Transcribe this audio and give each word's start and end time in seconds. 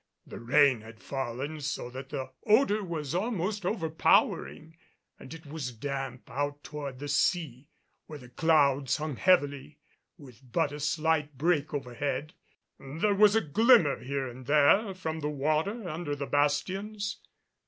The 0.25 0.39
rain 0.39 0.81
had 0.81 0.99
fallen 0.99 1.61
so 1.61 1.91
that 1.91 2.09
the 2.09 2.31
odor 2.47 2.83
was 2.83 3.13
almost 3.13 3.67
overpowering, 3.67 4.75
and 5.19 5.31
it 5.31 5.45
was 5.45 5.71
damp 5.71 6.27
out 6.27 6.63
toward 6.63 6.97
the 6.97 7.07
sea, 7.07 7.69
where 8.07 8.17
the 8.17 8.29
clouds 8.29 8.97
hung 8.97 9.15
heavily 9.17 9.77
with 10.17 10.41
but 10.51 10.71
a 10.71 10.79
slight 10.79 11.37
break 11.37 11.71
overhead. 11.71 12.33
There 12.79 13.13
was 13.13 13.35
a 13.35 13.41
glimmer 13.41 13.99
here 13.99 14.27
and 14.27 14.47
there 14.47 14.95
from 14.95 15.19
the 15.19 15.29
water 15.29 15.87
under 15.87 16.15
the 16.15 16.25
bastions. 16.25 17.19